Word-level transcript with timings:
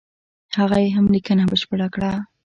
هغه 0.59 0.77
یې 0.83 0.89
هم 0.95 1.05
لیکنه 1.15 1.43
بشپړه 1.51 1.87
کړه. 1.95 2.13